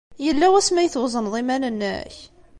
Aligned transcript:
Yella 0.25 0.47
wasmi 0.51 0.79
ay 0.81 0.89
twezneḍ 0.93 1.35
iman-nnek? 1.41 2.15